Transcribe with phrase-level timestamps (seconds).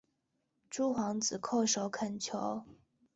[0.67, 2.65] 诸皇子叩首恳求。